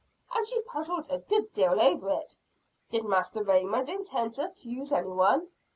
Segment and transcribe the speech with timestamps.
[0.35, 2.35] And she puzzled a good deal over it.
[2.89, 5.49] Did Master Raymond intend to accuse anyone?